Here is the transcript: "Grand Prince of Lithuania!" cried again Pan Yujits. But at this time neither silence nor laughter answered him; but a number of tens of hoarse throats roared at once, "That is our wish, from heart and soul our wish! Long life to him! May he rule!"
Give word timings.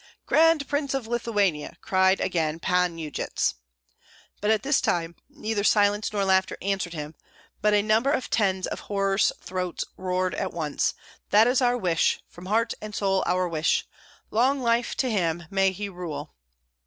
"Grand 0.25 0.67
Prince 0.67 0.95
of 0.95 1.05
Lithuania!" 1.05 1.77
cried 1.79 2.19
again 2.19 2.59
Pan 2.59 2.97
Yujits. 2.97 3.53
But 4.41 4.49
at 4.49 4.63
this 4.63 4.81
time 4.81 5.15
neither 5.29 5.63
silence 5.63 6.11
nor 6.11 6.25
laughter 6.25 6.57
answered 6.59 6.95
him; 6.95 7.13
but 7.61 7.75
a 7.75 7.83
number 7.83 8.11
of 8.11 8.27
tens 8.31 8.65
of 8.65 8.79
hoarse 8.89 9.31
throats 9.41 9.83
roared 9.97 10.33
at 10.33 10.53
once, 10.53 10.95
"That 11.29 11.45
is 11.45 11.61
our 11.61 11.77
wish, 11.77 12.19
from 12.27 12.47
heart 12.47 12.73
and 12.81 12.95
soul 12.95 13.23
our 13.27 13.47
wish! 13.47 13.85
Long 14.31 14.59
life 14.63 14.97
to 14.97 15.11
him! 15.11 15.43
May 15.51 15.71
he 15.71 15.87
rule!" 15.87 16.33